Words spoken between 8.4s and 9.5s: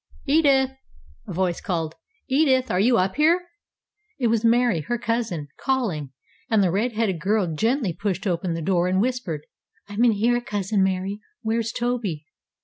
the door, and whispered.